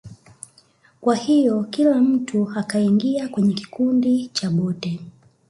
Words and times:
Kwa 1.01 1.15
hiyo 1.15 1.63
kila 1.63 1.95
mtu 2.01 2.49
akaingia 2.55 3.29
kwenye 3.29 3.53
kikundi 3.53 4.27
cha 4.27 4.49
boti 4.49 4.99